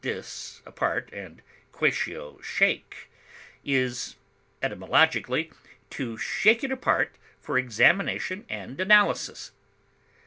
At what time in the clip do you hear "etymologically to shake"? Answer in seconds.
4.63-6.63